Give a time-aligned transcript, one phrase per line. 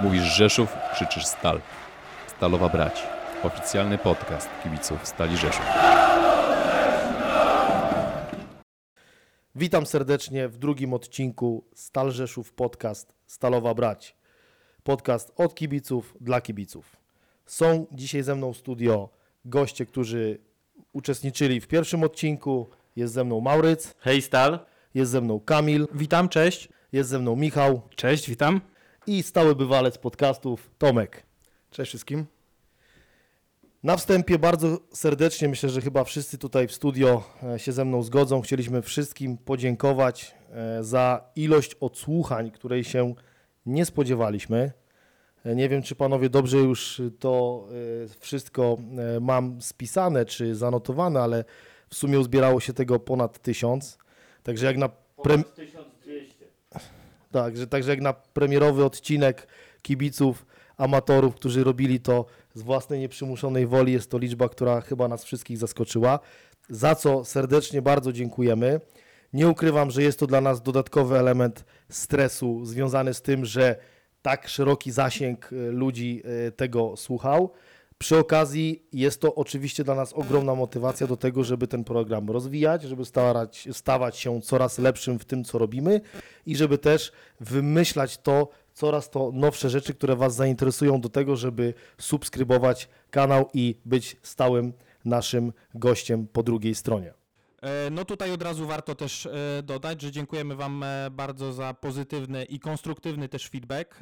[0.00, 1.60] Mówisz Rzeszów, krzyczysz Stal.
[2.26, 3.02] Stalowa Brać.
[3.42, 5.64] Oficjalny podcast kibiców Stali Rzeszów.
[9.54, 14.16] Witam serdecznie w drugim odcinku Stal Rzeszów Podcast Stalowa Brać.
[14.82, 16.96] Podcast od kibiców dla kibiców.
[17.46, 19.08] Są dzisiaj ze mną w studio
[19.44, 20.38] goście, którzy
[20.92, 22.68] uczestniczyli w pierwszym odcinku.
[22.96, 24.58] Jest ze mną Mauryc, Hej Stal.
[24.94, 26.68] jest ze mną Kamil, Witam, cześć.
[26.92, 28.60] jest ze mną Michał Cześć, witam.
[29.08, 31.22] I stały bywalec podcastów Tomek.
[31.70, 32.26] Cześć wszystkim.
[33.82, 38.02] Na wstępie bardzo serdecznie, myślę, że chyba wszyscy tutaj w studio e, się ze mną
[38.02, 38.40] zgodzą.
[38.40, 43.14] Chcieliśmy wszystkim podziękować e, za ilość odsłuchań, której się
[43.66, 44.72] nie spodziewaliśmy.
[45.44, 47.64] E, Nie wiem, czy panowie dobrze już to
[48.20, 48.76] wszystko
[49.20, 51.44] mam spisane czy zanotowane, ale
[51.90, 53.98] w sumie uzbierało się tego ponad tysiąc.
[54.42, 54.88] Także jak na.
[54.88, 55.84] Tak, że,
[57.70, 59.46] także jak na premierowy odcinek
[59.82, 60.46] kibiców,
[60.76, 65.58] amatorów, którzy robili to z własnej nieprzymuszonej woli, jest to liczba, która chyba nas wszystkich
[65.58, 66.20] zaskoczyła.
[66.70, 68.80] Za co serdecznie bardzo dziękujemy.
[69.32, 73.76] Nie ukrywam, że jest to dla nas dodatkowy element stresu związany z tym, że
[74.22, 77.52] tak szeroki zasięg y, ludzi y, tego słuchał.
[77.98, 82.82] Przy okazji jest to oczywiście dla nas ogromna motywacja do tego, żeby ten program rozwijać,
[82.82, 86.00] żeby starać, stawać się coraz lepszym w tym, co robimy
[86.46, 91.74] i żeby też wymyślać to coraz to nowsze rzeczy, które Was zainteresują do tego, żeby
[91.98, 94.72] subskrybować kanał i być stałym
[95.04, 97.17] naszym gościem po drugiej stronie.
[97.62, 101.74] E, No tutaj od razu warto też e, dodać, że dziękujemy Wam e, bardzo za
[101.74, 103.98] pozytywny i konstruktywny też feedback.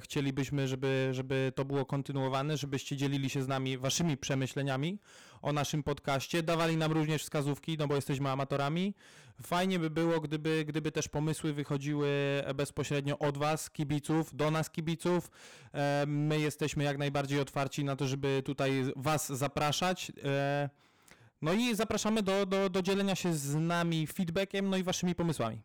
[0.00, 4.98] Chcielibyśmy, żeby, żeby to było kontynuowane, żebyście dzielili się z nami Waszymi przemyśleniami
[5.42, 8.94] o naszym podcaście, dawali nam również wskazówki, no bo jesteśmy amatorami.
[9.42, 12.08] Fajnie by było, gdyby, gdyby też pomysły wychodziły
[12.54, 15.30] bezpośrednio od Was, kibiców, do nas kibiców.
[16.06, 20.12] My jesteśmy jak najbardziej otwarci na to, żeby tutaj Was zapraszać.
[21.46, 25.60] No i zapraszamy do, do, do dzielenia się z nami feedbackiem, no i waszymi pomysłami.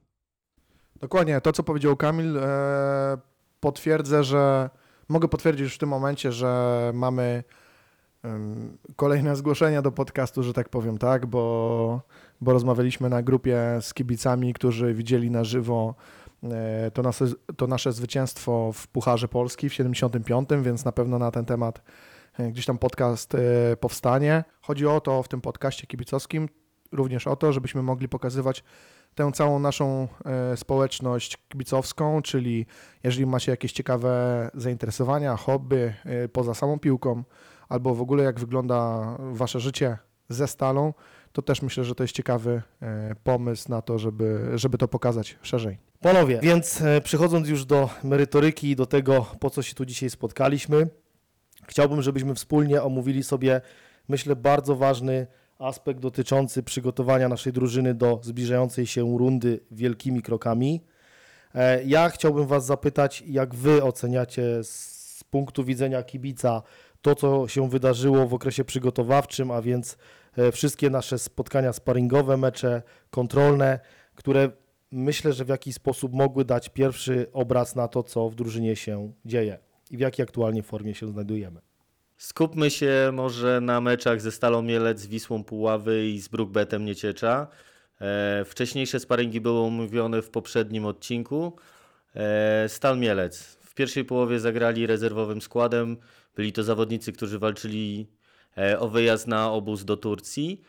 [0.96, 3.18] Dokładnie, to co powiedział Kamil, e,
[3.60, 4.70] potwierdzę, że
[5.10, 7.44] mogę potwierdzić już w tym momencie, że mamy
[8.96, 12.02] kolejne zgłoszenia do podcastu, że tak powiem, tak, bo,
[12.42, 15.96] bo rozmawialiśmy na grupie z kibicami, którzy widzieli na żywo
[16.44, 17.26] e, to nasze,
[17.58, 21.82] to nasze zwycięstwo w Pucharze Polski w 75, więc na pewno na ten temat
[22.40, 24.44] gdzieś tam podcast e, powstanie.
[24.62, 26.50] Chodzi o to w tym podcaście kibicowskim,
[26.92, 28.64] również o to, żebyśmy mogli pokazywać
[29.16, 32.66] tę całą naszą e, społeczność kibicowską, czyli
[33.04, 37.24] jeżeli macie jakieś ciekawe zainteresowania, hobby e, poza samą piłką,
[37.70, 39.98] albo w ogóle jak wygląda wasze życie
[40.30, 40.94] ze stalą,
[41.32, 45.38] to też myślę, że to jest ciekawy e, pomysł na to, żeby, żeby to pokazać
[45.42, 45.78] szerzej.
[46.02, 50.10] Panowie, więc e, przechodząc już do merytoryki i do tego, po co się tu dzisiaj
[50.10, 50.88] spotkaliśmy,
[51.72, 53.62] chciałbym, żebyśmy wspólnie omówili sobie,
[54.10, 55.28] myślę, bardzo ważny
[55.60, 60.82] aspekt dotyczący przygotowania naszej drużyny do zbliżającej się rundy wielkimi krokami.
[61.56, 66.62] E, Ja chciałbym Was zapytać, jak Wy oceniacie z punktu widzenia kibica
[67.02, 69.98] to, co się wydarzyło w okresie przygotowawczym, a więc
[70.38, 73.80] e, wszystkie nasze spotkania sparingowe, mecze kontrolne,
[74.16, 74.50] które
[74.92, 79.12] myślę, że w jakiś sposób mogły dać pierwszy obraz na to, co w drużynie się
[79.26, 81.62] dzieje i w jakiej aktualnie formie się znajdujemy.
[82.18, 87.48] Skupmy się może na meczach ze Stalą Mielec, Wisłą Puławy i z Brookbetem Nieciecza.
[88.02, 91.56] E, wcześniejsze sparingi były omówione w poprzednim odcinku.
[92.16, 93.58] E, Stal Mielec.
[93.62, 95.98] W pierwszej połowie zagrali rezerwowym składem.
[96.36, 98.08] Byli to zawodnicy, którzy walczyli
[98.58, 100.62] e, o wyjazd na obóz do Turcji.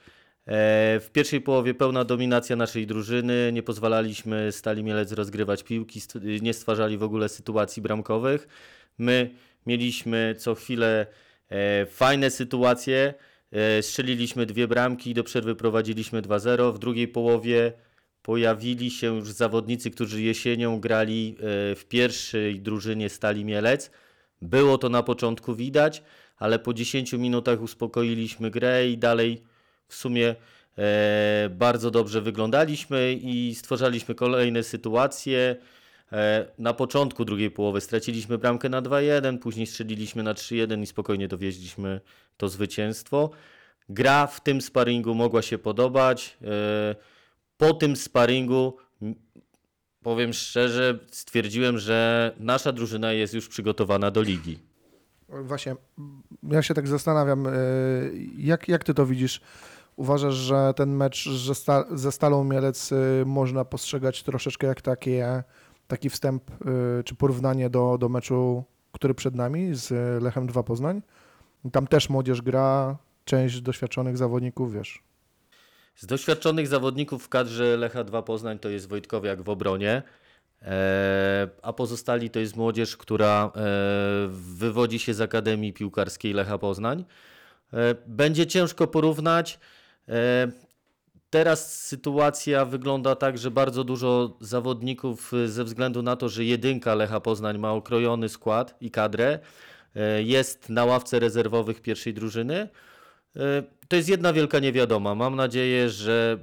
[0.47, 3.51] E, W pierwszej połowie pełna dominacja naszej drużyny.
[3.53, 6.01] Nie pozwalaliśmy Stali Mielec rozgrywać piłki,
[6.43, 8.49] nie stwarzali w ogóle sytuacji bramkowych.
[8.99, 9.31] My
[9.67, 11.07] mieliśmy co chwilę
[11.49, 13.15] e, fajne sytuacje.
[13.53, 16.75] E, strzeliliśmy dwie bramki i do przerwy prowadziliśmy 2-0.
[16.75, 17.73] W drugiej połowie
[18.23, 21.37] pojawili się już zawodnicy, którzy jesienią grali
[21.77, 23.91] w pierwszej drużynie Stali Mielec.
[24.43, 26.03] Było to na początku widać,
[26.37, 29.43] ale po 10 minutach uspokoiliśmy grę i dalej
[29.93, 30.35] w sumie
[30.79, 35.56] e, bardzo dobrze wyglądaliśmy i stwarzaliśmy kolejne sytuacje.
[36.12, 41.29] E, Na początku drugiej połowy straciliśmy bramkę na 2-1, później strzeliliśmy na 3-1 i spokojnie
[41.29, 42.00] dowieźliśmy
[42.37, 43.31] to zwycięstwo.
[43.89, 46.37] Gra w tym sparingu mogła się podobać.
[46.45, 46.95] E,
[47.56, 48.77] Po tym sparingu,
[50.03, 54.59] powiem szczerze, stwierdziłem, że nasza drużyna jest już przygotowana do ligi.
[55.29, 55.77] Właśnie,
[56.50, 57.50] ja się tak zastanawiam, e,
[58.38, 59.41] jak, jak ty to widzisz?
[60.02, 65.43] Uważasz, że ten mecz sta, ze Stalą Mielec e, można postrzegać troszeczkę jak takie,
[65.88, 69.90] taki wstęp e, czy porównanie do, do meczu który przed nami z
[70.22, 71.02] Lechem 2 Poznań.
[71.72, 75.02] Tam też młodzież gra, część doświadczonych zawodników, wiesz.
[75.96, 80.02] Z doświadczonych zawodników w kadrze Lecha 2 Poznań to jest Wojtkowiak w obronie,
[80.62, 83.60] e, a pozostali to jest młodzież, która e,
[84.31, 87.04] wywodzi się z Akademii Piłkarskiej Lecha Poznań.
[87.72, 89.58] E, Będzie ciężko porównać.
[90.08, 90.52] E,
[91.32, 96.94] Teraz sytuacja wygląda tak, że bardzo dużo zawodników e, ze względu na to, że jedynka
[96.94, 99.38] Lecha Poznań ma okrojony skład i kadrę,
[99.96, 102.69] e, jest na ławce rezerwowych pierwszej drużyny.
[103.88, 105.14] To jest jedna wielka niewiadoma.
[105.14, 106.38] Mam nadzieję, że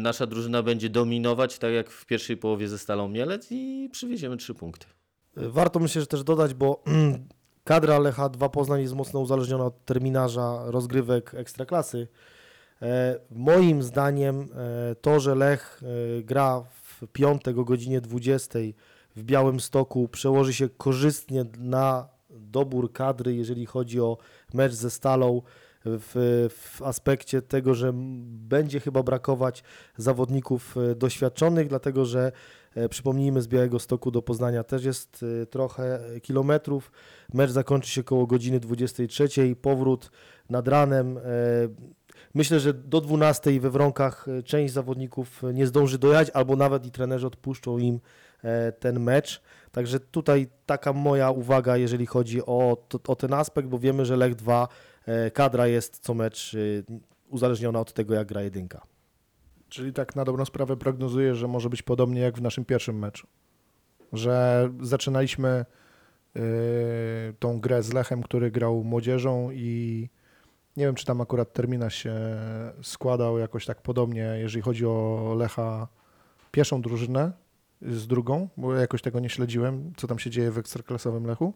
[0.00, 4.54] nasza drużyna będzie dominować, tak jak w pierwszej połowie ze Stalą Mielec i przywieziemy trzy
[4.54, 4.86] punkty.
[5.36, 6.82] Warto myślę, że też dodać, bo
[7.64, 12.08] kadra Lecha 2 Poznań jest mocno uzależniona od terminarza rozgrywek Ekstraklasy.
[12.12, 12.37] E,
[13.30, 18.58] Moim zdaniem e, to, że Lech e, gra w piątek o godzinie 20
[19.16, 24.18] w Białym Stoku przełoży się korzystnie na dobór kadry, jeżeli chodzi o
[24.54, 25.42] mecz ze Stalą
[25.84, 27.92] w, w aspekcie tego, że
[28.24, 29.64] będzie chyba brakować
[29.96, 32.32] zawodników e, doświadczonych, dlatego że
[32.74, 36.92] e, przypomnijmy z Białego Stoku do Poznania też jest e, trochę kilometrów.
[37.34, 39.28] Mecz zakończy się koło godziny 23,
[39.62, 40.10] powrót
[40.50, 41.18] nad ranem.
[42.28, 46.86] E, Myślę, że do 12 we Wronkach e, część zawodników nie zdąży dojechać, albo nawet
[46.86, 48.00] i trenerzy odpuszczą im
[48.44, 49.42] e, ten mecz.
[49.72, 52.76] Także tutaj taka moja uwaga, jeżeli chodzi o,
[53.06, 54.68] o ten aspekt, bo wiemy, że Lech 2
[55.06, 56.58] e, kadra jest co mecz e,
[57.28, 58.82] uzależniona od tego, jak gra jedynka.
[59.68, 63.26] Czyli tak na dobrą sprawę prognozuję, że może być podobnie jak w naszym pierwszym meczu.
[64.12, 65.64] Że zaczynaliśmy
[67.38, 70.08] tą grę z Lechem, który grał młodzieżą i
[70.78, 72.14] nie wiem, czy tam akurat terminarz się
[72.82, 75.88] składał jakoś tak podobnie, jeżeli chodzi o Lecha
[76.50, 77.32] pierwszą drużynę
[77.82, 81.54] z drugą, bo ja jakoś tego nie śledziłem, co tam się dzieje w ekstraklasowym Lechu.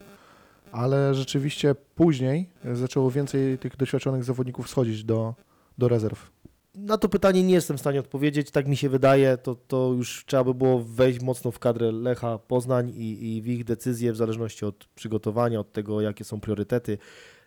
[0.73, 5.35] Ale rzeczywiście później zaczęło więcej tych doświadczonych zawodników schodzić do,
[5.79, 6.31] do rezerw.
[6.75, 10.25] Na to pytanie nie jestem w stanie odpowiedzieć, tak mi się wydaje, to, to już
[10.27, 14.17] trzeba by było wejść mocno w kadrę Lecha Poznań i, i w ich decyzje w
[14.17, 16.99] zależności od przygotowania, od tego jakie są priorytety.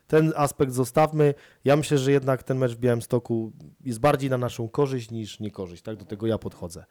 [0.07, 1.33] Ten aspekt zostawmy.
[1.65, 3.51] Ja myślę, że jednak ten mecz w Białymstoku
[3.85, 5.97] jest bardziej na naszą korzyść niż niekorzyść, tak?
[5.97, 6.85] Do tego ja podchodzę.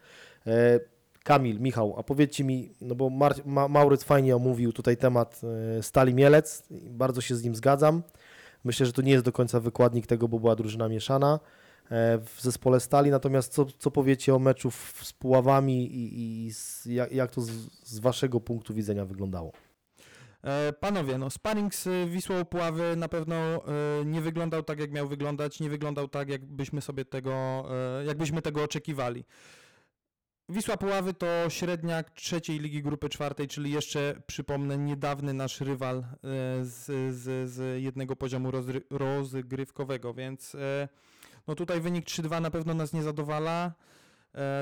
[0.46, 0.81] E,
[1.25, 5.40] Kamil, Michał, a powiedzcie mi, no bo Mar- Ma- Mauryc fajnie omówił tutaj temat
[5.78, 8.02] e, Stali Mielec, bardzo się z nim zgadzam.
[8.64, 11.40] Myślę, że to nie jest do końca wykładnik tego, bo była drużyna mieszana
[11.90, 13.10] e, w zespole Stali.
[13.10, 14.70] Natomiast co, co powiecie o meczu
[15.02, 17.50] z Puławami i, i z, jak, jak to z,
[17.84, 19.52] z waszego punktu widzenia wyglądało?
[20.44, 23.61] E, Panowie, no sparring z Wisłą Puławy na pewno e,
[24.05, 27.64] nie wyglądał tak, jak miał wyglądać, nie wyglądał tak, jakbyśmy sobie tego,
[28.00, 29.25] e, jakbyśmy tego oczekiwali.
[30.49, 36.05] Wisła Puławy to średniak trzeciej ligi grupy czwartej, czyli jeszcze, przypomnę, niedawny nasz rywal
[36.62, 40.56] z, z, z jednego poziomu rozry, rozgrywkowego, więc
[41.46, 43.73] no tutaj wynik 3-2 na pewno nas nie zadowala.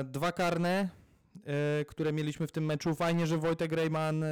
[0.03, 0.89] Dwa karne,
[1.87, 2.95] które mieliśmy w tym meczu.
[2.95, 4.27] Fajnie, że Wojtek Rejman e,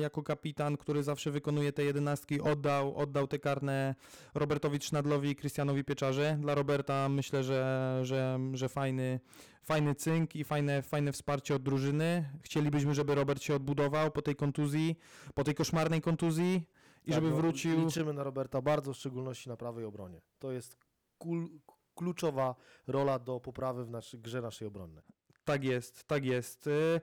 [0.00, 3.94] jako kapitan, który zawsze wykonuje te jedenastki, oddał, oddał te karne
[4.34, 6.38] Robertowi Trznadlowi i Krystianowi Pieczarze.
[6.40, 9.20] Dla Roberta myślę, że, że, że fajny,
[9.62, 12.30] fajny cynk i fajne, fajne wsparcie od drużyny.
[12.42, 14.96] Chcielibyśmy, żeby Robert się odbudował po tej kontuzji,
[15.34, 16.68] po tej koszmarnej kontuzji
[17.04, 17.84] i Tak, żeby no, wrócił.
[17.84, 20.20] Liczymy na Roberta bardzo, w szczególności na prawej obronie.
[20.38, 20.76] To jest
[21.18, 21.50] kul,
[21.94, 22.54] kluczowa
[22.86, 25.19] rola do poprawy w naszej grze naszej obronnej.
[25.44, 26.66] Tak jest, tak jest.
[26.66, 27.00] Y,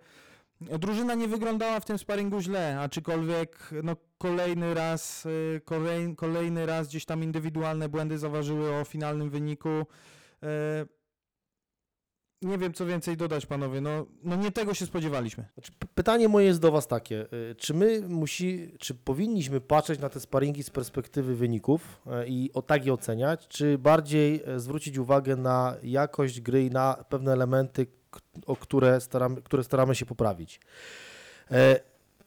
[0.79, 6.87] Drużyna nie wyglądała w tym sparingu źle, aczkolwiek no, kolejny raz, y, kolej, kolejny raz
[6.87, 9.69] gdzieś tam indywidualne błędy zaważyły o finalnym wyniku.
[9.69, 10.87] Y,
[12.41, 13.81] Nie wiem, co więcej dodać, panowie.
[13.81, 15.45] No, no nie tego się spodziewaliśmy.
[15.53, 17.25] Znaczy, pytanie moje jest do Was takie.
[17.57, 22.61] Czy my musi, czy powinniśmy patrzeć na te sparingi z perspektywy wyników e, i o
[22.61, 27.87] tak je oceniać, czy bardziej e, zwrócić uwagę na jakość gry i na pewne elementy,
[28.45, 30.59] o które staramy, które staramy się poprawić?
[31.51, 31.79] E,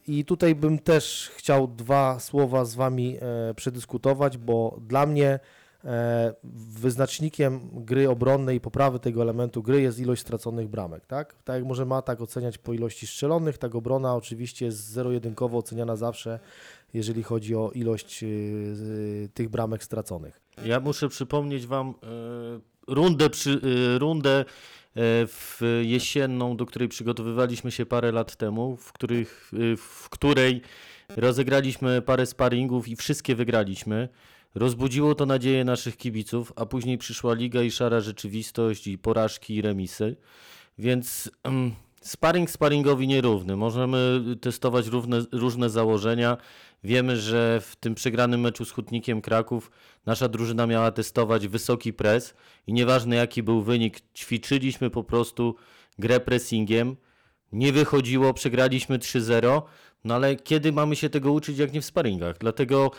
[0.06, 5.38] I tutaj bym też chciał dwa słowa z Wami e, przedyskutować, bo dla mnie
[5.84, 6.34] e,
[6.78, 11.34] wyznacznikiem gry obronnej i poprawy tego elementu gry jest ilość straconych bramek, tak?
[11.44, 15.96] Tak jak może ma tak oceniać po ilości strzelonych, tak obrona oczywiście jest zero-jedynkowo oceniana
[15.96, 16.38] zawsze,
[16.94, 20.40] jeżeli chodzi o ilość y, y, tych bramek straconych.
[20.64, 21.94] Ja muszę przypomnieć Wam
[22.90, 23.60] rundę, przy,
[23.94, 24.44] e, rundę
[24.96, 30.62] w jesienną, do której przygotowywaliśmy się parę lat temu, w, których, e, w której
[31.16, 34.08] rozegraliśmy parę sparingów i wszystkie wygraliśmy.
[34.54, 39.62] Rozbudziło to nadzieję naszych kibiców, a później przyszła liga i szara rzeczywistość, i porażki, i
[39.62, 40.16] remisy.
[40.78, 41.30] Więc
[42.00, 43.56] Sparring sparingowi nierówny.
[43.56, 46.36] Możemy testować równe, różne założenia.
[46.84, 49.70] Wiemy, że w tym przegranym meczu z Hutnikiem Kraków
[50.06, 52.34] nasza drużyna miała testować wysoki pres
[52.66, 55.54] i nieważne jaki był wynik, ćwiczyliśmy po prostu
[55.98, 56.96] grę pressingiem.
[57.52, 59.62] Nie wychodziło, przegraliśmy 3-0,
[60.04, 62.38] no ale kiedy mamy się tego uczyć, jak nie w sparingach?
[62.38, 62.90] Dlatego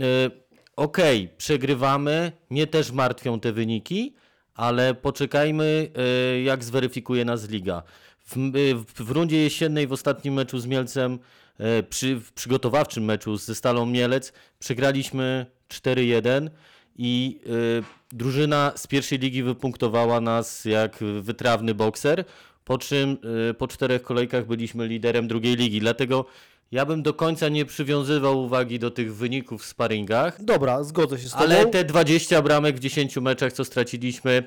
[0.00, 0.30] e,
[0.76, 4.14] okej, przegrywamy, mnie też martwią te wyniki,
[4.54, 7.82] ale poczekajmy, e, jak zweryfikuje nas liga.
[8.24, 11.18] W, e, w, w rundzie jesiennej w ostatnim meczu z Mielcem,
[11.58, 16.50] e, przy, w przygotowawczym meczu ze Stalą Mielec, przegraliśmy 4-1
[16.96, 17.82] i e,
[18.16, 22.24] drużyna z pierwszej ligi wypunktowała nas jak wytrawny bokser,
[22.64, 23.18] po czym
[23.50, 25.80] e, po czterech kolejkach byliśmy liderem drugiej ligi.
[25.80, 26.26] Dlatego
[26.72, 31.28] ja bym do końca nie przywiązywał uwagi do tych wyników w sparingach, Dobra, zgodzę się
[31.28, 31.44] z tobą.
[31.44, 34.42] ale te 20 bramek w 10 meczach, co straciliśmy,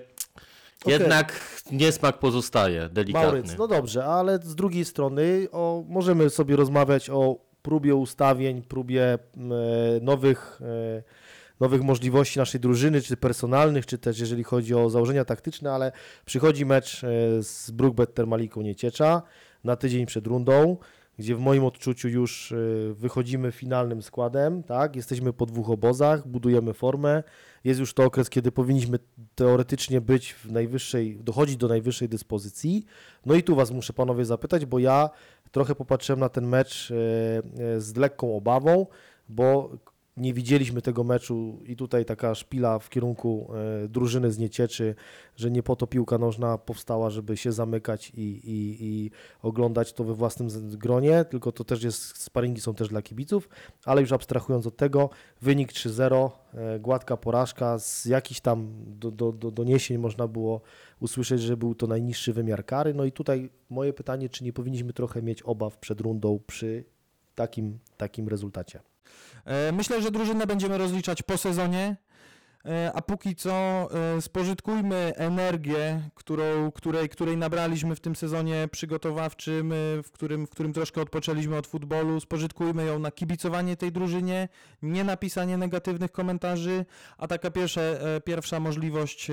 [0.83, 0.93] Okej.
[0.93, 1.39] jednak
[1.71, 3.27] niesmak pozostaje delikatny.
[3.27, 9.03] Mauryc, no dobrze, ale z drugiej strony o, możemy sobie rozmawiać o próbie ustawień, próbie
[9.13, 9.17] e,
[10.01, 11.03] nowych, e,
[11.59, 15.91] nowych możliwości naszej drużyny, czy personalnych, czy też jeżeli chodzi o założenia taktyczne, ale
[16.25, 17.07] przychodzi mecz e,
[17.43, 19.21] z Brookbet Termaliką Nieciecza
[19.63, 20.77] na tydzień przed rundą,
[21.17, 22.55] gdzie w moim odczuciu już e,
[22.93, 24.95] wychodzimy finalnym składem, tak?
[24.95, 27.23] Jesteśmy po dwóch obozach, budujemy formę.
[27.63, 28.99] Jest już to okres, kiedy powinniśmy
[29.35, 32.85] teoretycznie być w najwyższej, dochodzić do najwyższej dyspozycji.
[33.25, 35.09] No i tu Was muszę panowie zapytać, bo ja
[35.51, 38.85] trochę popatrzyłem na ten mecz e, e, z lekką obawą,
[39.29, 39.69] bo
[40.17, 43.51] nie widzieliśmy tego meczu i tutaj taka szpila w kierunku
[43.83, 44.95] e, drużyny z Niecieczy,
[45.35, 50.03] że nie po to piłka nożna powstała, żeby się zamykać i, i, i oglądać to
[50.03, 53.49] we własnym gronie, tylko to też jest, sparingi są też dla kibiców,
[53.85, 55.09] ale już abstrahując od tego,
[55.41, 60.61] wynik 3-0, e, gładka porażka, z jakichś tam do, do, do doniesień można było
[60.99, 64.93] usłyszeć, że był to najniższy wymiar kary, no i tutaj moje pytanie, czy nie powinniśmy
[64.93, 66.83] trochę mieć obaw przed rundą przy
[67.35, 68.79] takim, takim rezultacie?
[69.47, 71.95] E, Myślę, że drużynę będziemy rozliczać po sezonie,
[72.65, 79.73] e, a póki co e, spożytkujmy energię, którą, której, której nabraliśmy w tym sezonie przygotowawczym,
[80.03, 82.19] w którym, w którym troszkę odpoczęliśmy od futbolu.
[82.19, 84.49] Spożytkujmy ją na kibicowanie tej drużynie,
[84.81, 86.85] nie napisanie negatywnych komentarzy,
[87.17, 89.31] a taka pierwsza, e, pierwsza możliwość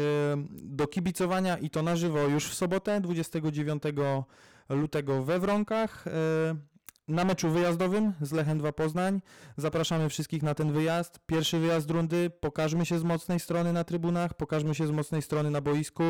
[0.52, 3.82] do kibicowania i to na żywo już w sobotę, 29
[4.68, 6.04] lutego we Wronkach.
[7.08, 9.20] Na meczu wyjazdowym z Lechem 2 Poznań.
[9.56, 11.20] Zapraszamy wszystkich na ten wyjazd.
[11.26, 12.30] Pierwszy wyjazd rundy.
[12.40, 16.04] Pokażmy się z mocnej strony na trybunach, pokażmy się z mocnej strony na boisku.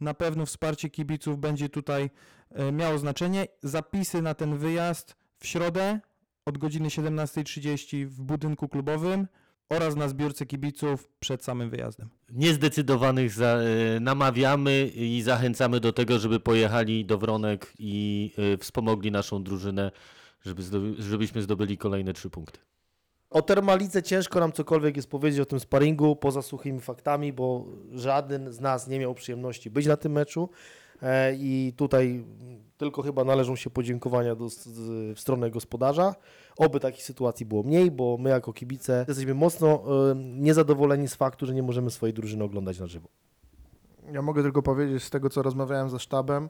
[0.00, 2.10] Na pewno wsparcie kibiców będzie tutaj
[2.50, 3.46] e, miało znaczenie.
[3.62, 6.00] Zapisy na ten wyjazd w środę
[6.44, 9.26] od godziny 17.30 w budynku klubowym
[9.68, 12.08] oraz na zbiórce kibiców przed samym wyjazdem.
[12.30, 19.10] Niezdecydowanych za, e, namawiamy i zachęcamy do tego, żeby pojechali do Wronek i e, wspomogli
[19.10, 19.90] naszą drużynę,
[20.44, 22.58] żeby zdoby, żebyśmy zdobyli kolejne trzy punkty.
[23.30, 28.52] O Termalice ciężko nam cokolwiek jest powiedzieć o tym sparingu, poza suchymi faktami, bo żaden
[28.52, 30.48] z nas nie miał przyjemności być na tym meczu
[31.02, 32.24] e, i tutaj
[32.76, 34.68] tylko chyba należą się podziękowania do, z,
[35.16, 36.14] w stronę gospodarza.
[36.56, 41.46] Oby takich sytuacji było mniej, bo my jako kibice jesteśmy mocno e, niezadowoleni z faktu,
[41.46, 43.08] że nie możemy swojej drużyny oglądać na żywo.
[44.12, 46.48] Ja mogę tylko powiedzieć z tego, co rozmawiałem ze sztabem.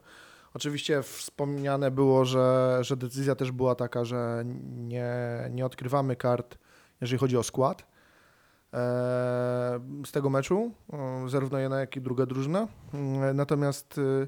[0.55, 4.45] Oczywiście wspomniane było, że, że decyzja też była taka, że
[4.77, 5.15] nie,
[5.51, 6.59] nie odkrywamy kart,
[7.01, 7.87] jeżeli chodzi o skład e,
[10.07, 12.69] z tego meczu, e, zarówno jedna, jak i druga drużyna.
[12.95, 14.27] E, Natomiast e,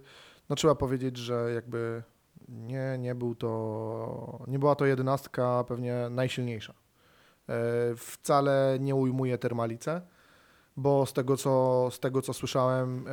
[0.48, 2.02] no, trzeba powiedzieć, że jakby
[2.48, 6.74] nie, nie, był to, nie była to jedenastka pewnie najsilniejsza.
[7.96, 10.02] Wcale nie ujmuje Termalice
[10.76, 13.12] bo z tego co, z tego, co słyszałem, e,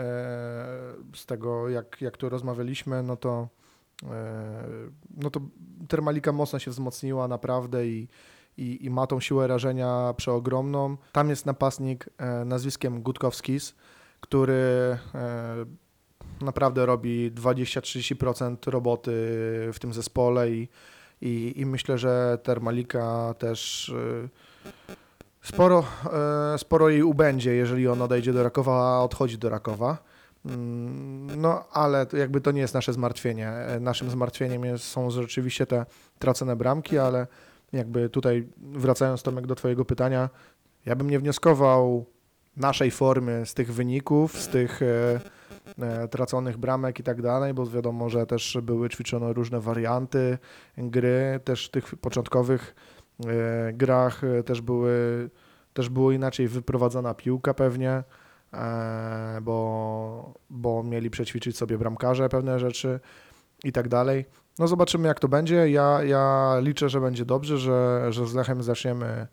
[1.16, 3.48] z tego jak, jak tu rozmawialiśmy, no to,
[4.04, 4.64] e,
[5.18, 5.40] no to
[5.88, 8.08] Termalika mocno się wzmocniła naprawdę i,
[8.58, 10.98] i, i ma tą siłę rażenia przeogromną.
[11.12, 13.76] Tam jest napastnik e, nazwiskiem Gutkowskis,
[14.20, 14.98] który
[16.42, 19.12] naprawdę robi 20-30% roboty
[19.74, 20.70] w tym zespole i,
[21.22, 23.94] i, i myślę, że Termalika też
[25.44, 25.84] Sporo,
[26.54, 29.98] e, sporo jej ubędzie, jeżeli on odejdzie do Rakowa, a odchodzi do Rakowa.
[30.46, 33.50] Mm, No, ale jakby to nie jest nasze zmartwienie.
[33.50, 35.86] E, Naszym zmartwieniem jest, są rzeczywiście te
[36.20, 37.28] tracone bramki, ale
[37.74, 40.30] jakby tutaj wracając Tomek do Twojego pytania,
[40.86, 42.06] ja bym nie wnioskował
[42.58, 48.10] naszej formy z tych wyników, z tych e, traconych bramek i tak dalej, bo wiadomo,
[48.10, 50.38] że też były ćwiczone różne warianty
[50.78, 52.76] gry, też tych początkowych
[53.74, 55.30] grach e, też były
[55.74, 58.04] też było inaczej wyprowadzona piłka pewnie,
[58.54, 63.00] e, bo, bo mieli przećwiczyć sobie bramkarze pewne rzeczy.
[63.64, 64.26] i tak dalej.
[64.60, 65.70] No zobaczymy jak to będzie.
[65.70, 69.28] Ja, ja liczę, że będzie dobrze, że, że z Lechem zaczniemy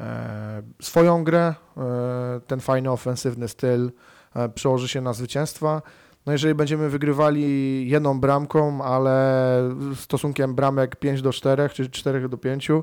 [0.00, 3.92] e, swoją grę, e, ten fajny ofensywny styl
[4.34, 5.82] e, przełoży się na zwycięstwa.
[6.26, 9.62] No jeżeli będziemy wygrywali jedną bramką, ale
[9.94, 12.82] stosunkiem bramek 5 do 4 czy 4 do 5, mm,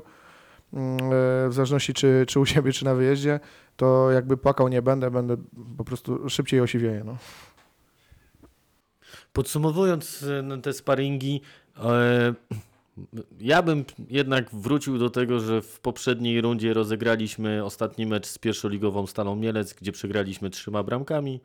[0.72, 3.40] w zależności czy, czy u siebie, czy na wyjeździe,
[3.76, 5.36] to jakby płakał nie będę, będę
[5.76, 7.02] po prostu szybciej osiwieję.
[7.04, 7.16] No.
[9.32, 11.40] Podsumowując e, no, te sparingi,
[11.84, 12.34] e,
[13.40, 19.06] ja bym jednak wrócił do tego, że w poprzedniej rundzie rozegraliśmy ostatni mecz z pierwszoligową
[19.06, 21.40] Stalą Mielec, gdzie przegraliśmy trzema bramkami.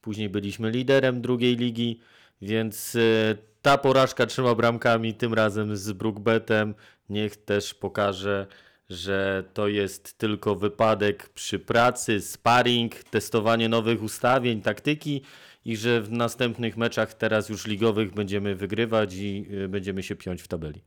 [0.00, 2.00] Później byliśmy liderem drugiej ligi,
[2.42, 6.74] więc e, ta porażka trzema bramkami, tym razem z Brookbetem,
[7.08, 8.46] niech też pokaże,
[8.90, 15.22] że to jest tylko wypadek przy pracy, sparring, testowanie nowych ustawień, taktyki
[15.64, 20.42] i że w następnych meczach teraz już ligowych będziemy wygrywać i y, będziemy się piąć
[20.42, 20.82] w tabeli.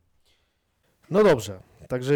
[1.10, 2.14] No dobrze, także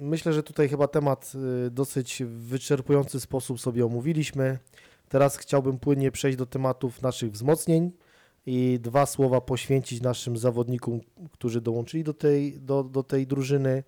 [0.00, 1.32] myślę, że tutaj chyba temat
[1.66, 4.58] y, dosyć wyczerpujący sposób sobie omówiliśmy.
[5.08, 7.92] Teraz chciałbym płynnie przejść do tematów naszych wzmocnień
[8.46, 11.00] i dwa słowa poświęcić naszym zawodnikom,
[11.32, 13.82] którzy dołączyli do tej, do, do tej drużyny.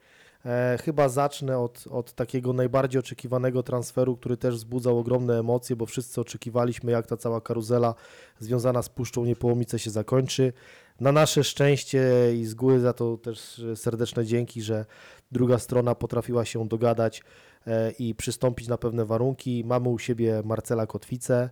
[0.46, 5.86] E, chyba zacznę od, od takiego najbardziej oczekiwanego transferu, który też wzbudzał ogromne emocje, bo
[5.86, 7.94] wszyscy oczekiwaliśmy, jak ta cała karuzela
[8.38, 10.52] związana z Puszczą Niepołomice się zakończy.
[11.00, 14.84] Na nasze szczęście i z góry za to też serdeczne dzięki, że
[15.32, 17.22] druga strona potrafiła się dogadać
[17.66, 19.64] e, i przystąpić na pewne warunki.
[19.66, 21.50] Mamy u siebie Marcela Kotwicę,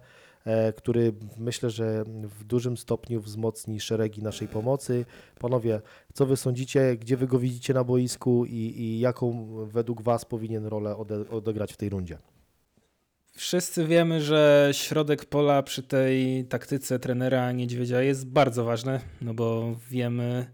[0.76, 2.04] który myślę, że
[2.38, 5.04] w dużym stopniu wzmocni szeregi naszej pomocy.
[5.40, 5.80] Panowie,
[6.12, 10.66] co wy sądzicie, gdzie wy go widzicie na boisku i, i jaką według was powinien
[10.66, 12.18] rolę ode, odegrać w tej rundzie?
[13.36, 19.76] Wszyscy wiemy, że środek pola przy tej taktyce trenera Niedźwiedzia jest bardzo ważny, no bo
[19.90, 20.46] wiemy,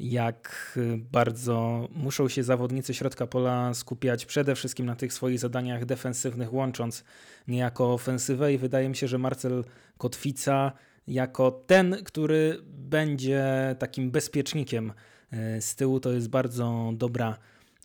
[0.00, 0.78] jak
[1.12, 7.04] bardzo muszą się zawodnicy środka pola skupiać przede wszystkim na tych swoich zadaniach defensywnych, łącząc
[7.48, 8.52] niejako ofensywę.
[8.52, 9.64] I wydaje mi się, że Marcel
[9.98, 10.72] Kotwica,
[11.06, 14.92] jako ten, który będzie takim bezpiecznikiem
[15.32, 17.38] e, z tyłu, to jest bardzo dobra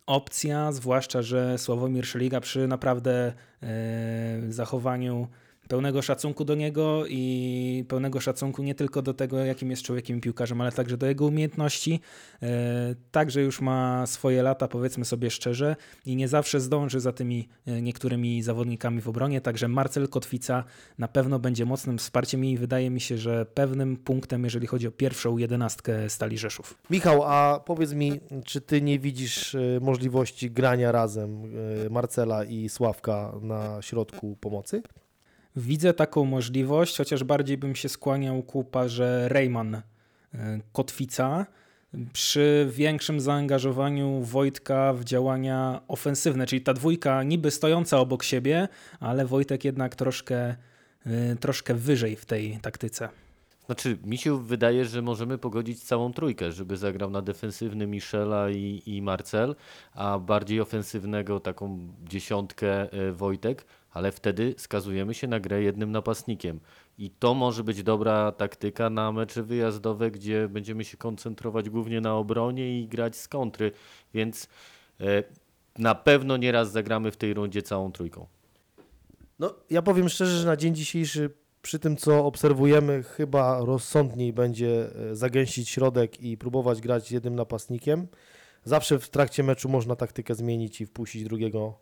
[0.06, 5.28] opcja, zwłaszcza, że Sławomir Szeliga przy naprawdę e, zachowaniu
[5.68, 10.60] pełnego szacunku do niego i pełnego szacunku nie tylko do tego, jakim jest człowiekiem piłkarzem,
[10.60, 12.00] ale także do jego umiejętności.
[12.42, 15.76] E, także już ma swoje lata, powiedzmy sobie szczerze,
[16.06, 19.40] i nie zawsze zdąży za tymi e, niektórymi zawodnikami w obronie.
[19.40, 20.64] Także Marcel Kotwica
[20.98, 24.90] na pewno będzie mocnym wsparciem i wydaje mi się, że pewnym punktem, jeżeli chodzi o
[24.90, 26.78] pierwszą jedenastkę Stali Rzeszów.
[26.90, 31.42] Michał, a powiedz mi, czy ty nie widzisz e, możliwości grania razem
[31.90, 34.82] Marcela i Sławka na środku pomocy?
[35.56, 39.82] Widzę taką możliwość, chociaż bardziej bym się skłaniał ku parze Rayman e,
[40.72, 41.46] Kotwica
[42.12, 48.68] przy większym zaangażowaniu Wojtka w działania ofensywne, czyli ta dwójka niby stojąca obok siebie,
[49.00, 50.56] ale Wojtek jednak troszkę,
[51.06, 53.08] e, troszkę wyżej w tej taktyce.
[53.66, 58.82] Znaczy, mi się wydaje, że możemy pogodzić całą trójkę, żeby zagrał na defensywny Michela i,
[58.86, 59.56] i Marcel,
[59.94, 66.60] a bardziej ofensywnego taką dziesiątkę e, Wojtek, ale wtedy skazujemy się na grę jednym napastnikiem.
[66.98, 72.14] I to może być dobra taktyka na mecze wyjazdowe, gdzie będziemy się koncentrować głównie na
[72.14, 73.72] obronie i grać z kontry,
[74.14, 74.48] więc
[75.00, 75.22] e,
[75.78, 78.26] na pewno nieraz zagramy w tej rundzie całą trójką.
[79.38, 81.30] No, ja powiem szczerze, że na dzień dzisiejszy,
[81.66, 88.06] przy tym co obserwujemy, chyba rozsądniej będzie e, zagęścić środek i próbować grać jednym napastnikiem.
[88.64, 91.78] Zawsze w trakcie meczu można taktykę zmienić i wpuścić drugiego,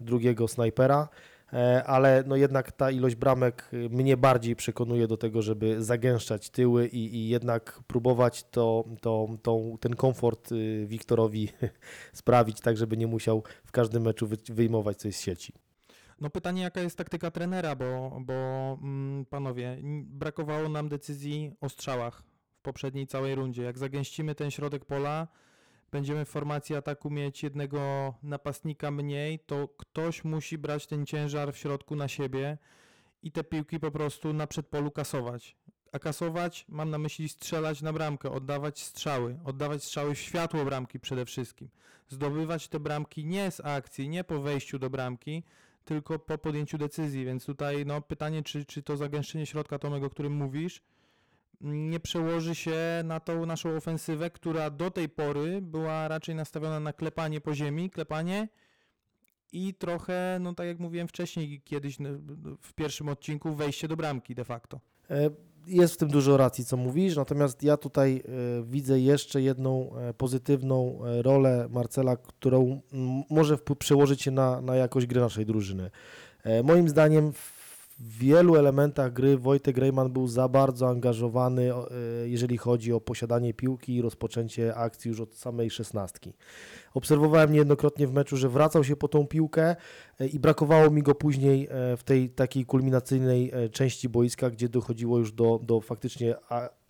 [0.00, 1.08] drugiego snajpera,
[1.52, 6.50] e, ale no jednak ta ilość bramek e, mnie bardziej przekonuje do tego, żeby zagęszczać
[6.50, 10.50] tyły i, i jednak próbować to, to, to, ten komfort
[10.86, 11.48] Wiktorowi
[12.12, 15.67] sprawić tak, żeby nie musiał w każdym meczu wy, wyjmować coś z sieci.
[16.20, 18.34] No pytanie, jaka jest taktyka trenera, bo, bo
[18.82, 22.22] mm, panowie, brakowało nam decyzji o strzałach
[22.58, 23.62] w poprzedniej całej rundzie.
[23.62, 25.28] Jak zagęścimy ten środek pola,
[25.90, 31.56] będziemy w formacji ataku mieć jednego napastnika mniej, to ktoś musi brać ten ciężar w
[31.56, 32.58] środku na siebie
[33.22, 35.56] i te piłki po prostu na przedpolu kasować.
[35.92, 41.00] A kasować, mam na myśli strzelać na bramkę, oddawać strzały, oddawać strzały w światło bramki
[41.00, 41.68] przede wszystkim.
[42.08, 45.42] Zdobywać te bramki nie z akcji, nie po wejściu do bramki,
[45.88, 50.10] tylko po podjęciu decyzji, więc tutaj no, pytanie, czy, czy to zagęszczenie środka Tomek, o
[50.10, 50.82] którym mówisz,
[51.60, 56.92] nie przełoży się na tą naszą ofensywę, która do tej pory była raczej nastawiona na
[56.92, 58.48] klepanie po ziemi, klepanie
[59.52, 62.08] i trochę, no tak jak mówiłem wcześniej, kiedyś no,
[62.60, 64.80] w pierwszym odcinku, wejście do bramki de facto.
[65.68, 70.14] Jest w tym dużo racji, co mówisz, natomiast ja tutaj e, widzę jeszcze jedną e,
[70.14, 72.80] pozytywną e, rolę Marcela, którą
[73.30, 75.90] może przełożyć się na, na jakość gry naszej drużyny.
[76.64, 77.32] Moim zdaniem
[77.98, 81.78] w wielu elementach gry Wojtek Rejman był za bardzo angażowany, e,
[82.28, 86.34] jeżeli chodzi o posiadanie piłki i rozpoczęcie akcji już od samej szesnastki.
[86.94, 89.76] Obserwowałem niejednokrotnie w meczu, że wracał się po tą piłkę
[90.20, 95.18] e, i brakowało mi go później e, w tej takiej kulminacyjnej części boiska, gdzie dochodziło
[95.18, 96.34] już do, do faktycznie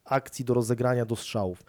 [0.04, 1.62] akcji, do rozegrania, do strzałów.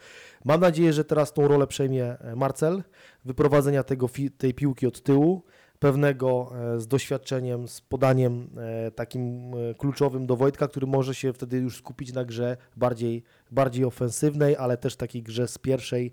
[0.45, 2.83] Mam nadzieję, że teraz tą rolę przejmie Marcel,
[3.25, 5.43] wyprowadzenia tego, tej piłki od tyłu,
[5.79, 11.33] pewnego e, z doświadczeniem, z podaniem e, takim e, kluczowym do Wojtka, który może się
[11.33, 16.11] wtedy już skupić na grze bardziej, bardziej ofensywnej, ale też takiej grze z pierwszej,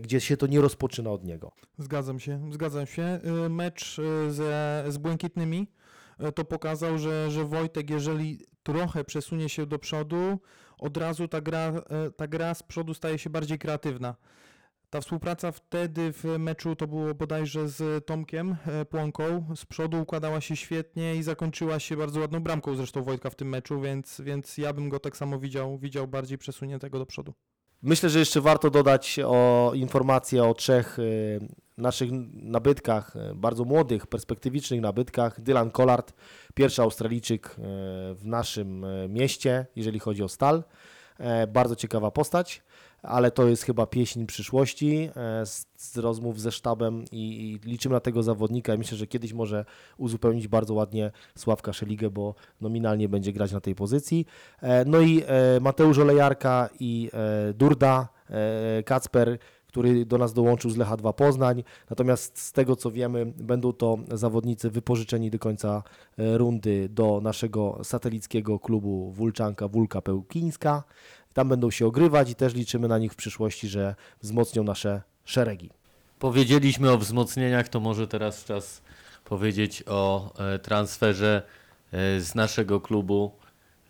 [0.00, 1.52] gdzie się to nie rozpoczyna od niego.
[1.78, 3.20] Zgadzam się, zgadzam się.
[3.50, 5.66] Mecz ze, z Błękitnymi
[6.34, 10.38] to pokazał, że, że Wojtek, jeżeli trochę przesunie się do przodu,
[10.78, 11.72] od razu ta gra,
[12.16, 14.14] ta gra z przodu staje się bardziej kreatywna.
[14.90, 19.46] Ta współpraca wtedy w meczu to było bodajże z Tomkiem e, Płonką.
[19.56, 23.48] Z przodu układała się świetnie i zakończyła się bardzo ładną bramką zresztą Wojtka w tym
[23.48, 27.34] meczu, więc, więc ja bym go tak samo widział, widział bardziej przesuniętego do przodu.
[27.82, 34.06] Myślę, że jeszcze warto dodać o informację o trzech y, naszych nabytkach, y, bardzo młodych,
[34.06, 35.40] perspektywicznych nabytkach.
[35.40, 36.12] Dylan Collard,
[36.54, 37.56] pierwszy Australijczyk
[38.14, 40.62] w naszym mieście, jeżeli chodzi o stal.
[41.18, 42.62] E, Bardzo ciekawa postać,
[43.02, 47.92] ale to jest chyba pieśń przyszłości e, z, z rozmów ze sztabem i, i liczymy
[47.92, 49.64] na tego zawodnika i myślę, że kiedyś może
[49.96, 54.26] uzupełnić bardzo ładnie Sławka Szeligę, bo nominalnie będzie grać na tej pozycji.
[54.62, 57.10] E, No i e, Mateusz Olejarka i
[57.54, 58.08] Durda,
[58.84, 61.64] Kacper, który do nas dołączył z Lecha 2 Poznań.
[61.90, 65.82] Natomiast z tego co wiemy, będą to zawodnicy wypożyczeni do końca
[66.18, 70.84] rundy do naszego satelickiego klubu Wulczanka Wólka Pełkińska.
[71.38, 75.70] Tam będą się ogrywać i też liczymy na nich w przyszłości, że wzmocnią nasze szeregi.
[76.18, 78.82] Powiedzieliśmy o wzmocnieniach, to może teraz czas
[79.24, 81.42] powiedzieć o e, transferze
[81.92, 83.32] e, z naszego klubu.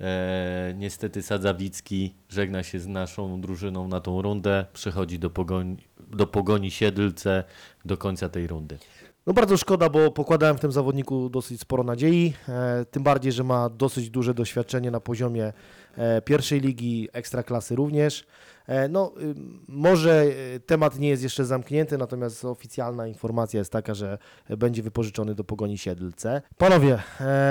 [0.00, 4.66] E, niestety Sadzawicki żegna się z naszą drużyną na tą rundę.
[4.72, 5.76] Przechodzi do pogoni,
[6.10, 7.44] do pogoni Siedlce
[7.84, 8.78] do końca tej rundy.
[9.26, 13.44] No bardzo szkoda, bo pokładałem w tym zawodniku dosyć sporo nadziei, e, tym bardziej, że
[13.44, 15.52] ma dosyć duże doświadczenie na poziomie
[15.96, 18.26] e, pierwszej ligi, ekstraklasy również.
[18.66, 19.34] E, no, y,
[19.68, 20.26] może
[20.66, 25.78] temat nie jest jeszcze zamknięty, natomiast oficjalna informacja jest taka, że będzie wypożyczony do Pogoni
[25.78, 26.42] Siedlce.
[26.58, 27.02] Panowie,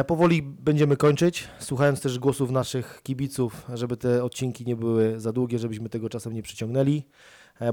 [0.08, 5.60] powoli będziemy kończyć, słuchając też głosów naszych kibiców, żeby te odcinki nie były za długie,
[5.60, 7.03] żebyśmy tego czasem nie przyciągnęli.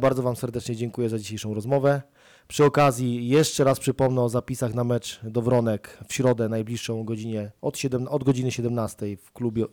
[0.00, 2.02] Bardzo Wam serdecznie dziękuję za dzisiejszą rozmowę.
[2.48, 7.50] Przy okazji jeszcze raz przypomnę o zapisach na mecz do Wronek w środę najbliższą godzinie
[7.60, 9.64] od, 7, od godziny 17 w klubie,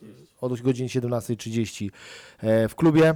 [0.41, 1.89] od godziny 17.30
[2.39, 3.13] e, w klubie.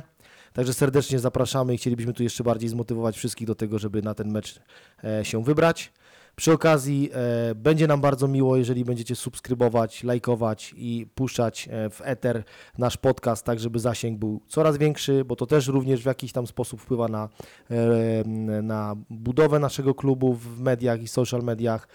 [0.53, 4.31] Także serdecznie zapraszamy i chcielibyśmy tu jeszcze bardziej zmotywować wszystkich do tego, żeby na ten
[4.31, 4.59] mecz
[5.03, 5.91] e, się wybrać.
[6.35, 12.01] Przy okazji e, będzie nam bardzo miło, jeżeli będziecie subskrybować, lajkować i puszczać e, w
[12.03, 12.43] eter
[12.77, 16.47] nasz podcast, tak żeby zasięg był coraz większy, bo to też również w jakiś tam
[16.47, 17.29] sposób wpływa na,
[17.71, 18.23] e,
[18.61, 21.87] na budowę naszego klubu w mediach i social mediach.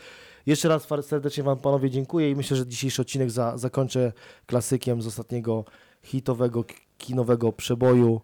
[0.47, 4.13] Jeszcze raz serdecznie Wam panowie dziękuję i myślę, że dzisiejszy odcinek za, zakończę
[4.47, 5.65] klasykiem z ostatniego
[6.03, 6.65] hitowego,
[6.99, 8.21] kinowego przeboju.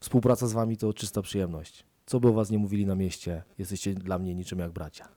[0.00, 1.89] Współpraca z Wami to czysta przyjemność.
[2.10, 5.08] Co by o Was nie mówili na mieście, jesteście dla mnie niczym jak bracia.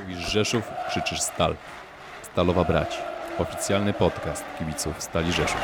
[0.00, 1.56] Mówisz Rzeszów, krzyczysz Stal.
[2.22, 2.98] Stalowa Brać.
[3.38, 5.60] Oficjalny podcast kibiców Stali Rzeszów.